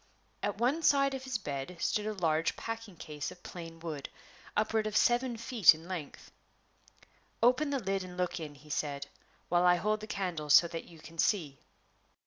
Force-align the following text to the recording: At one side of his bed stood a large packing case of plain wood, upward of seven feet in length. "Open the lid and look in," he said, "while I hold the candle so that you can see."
At 0.41 0.57
one 0.57 0.81
side 0.81 1.13
of 1.13 1.25
his 1.25 1.37
bed 1.37 1.77
stood 1.79 2.07
a 2.07 2.13
large 2.13 2.55
packing 2.55 2.95
case 2.95 3.29
of 3.29 3.43
plain 3.43 3.79
wood, 3.79 4.09
upward 4.57 4.87
of 4.87 4.97
seven 4.97 5.37
feet 5.37 5.75
in 5.75 5.87
length. 5.87 6.31
"Open 7.43 7.69
the 7.69 7.77
lid 7.77 8.03
and 8.03 8.17
look 8.17 8.39
in," 8.39 8.55
he 8.55 8.71
said, 8.71 9.05
"while 9.47 9.61
I 9.63 9.75
hold 9.75 9.99
the 9.99 10.07
candle 10.07 10.49
so 10.49 10.67
that 10.69 10.85
you 10.85 10.97
can 10.97 11.19
see." 11.19 11.59